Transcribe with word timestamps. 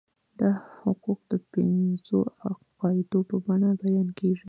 دا 0.39 0.51
حقوق 0.81 1.19
د 1.31 1.33
پنځو 1.51 2.17
قاعدو 2.81 3.19
په 3.29 3.35
بڼه 3.45 3.69
بیان 3.81 4.07
کیږي. 4.19 4.39